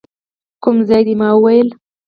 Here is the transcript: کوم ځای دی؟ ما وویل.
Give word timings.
کوم 0.63 0.77
ځای 0.89 1.01
دی؟ 1.07 1.13
ما 1.19 1.29
وویل. 1.33 1.69